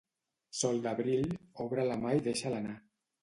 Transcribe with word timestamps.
Sol 0.59 0.79
d'abril, 0.85 1.35
obre 1.65 1.85
la 1.91 1.97
mà 2.05 2.17
i 2.21 2.25
deixa'l 2.31 2.57
anar. 2.61 2.75